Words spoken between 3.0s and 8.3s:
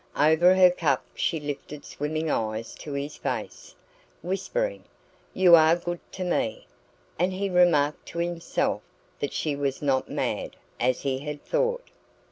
face, whispering: "You are good to me!" And he remarked to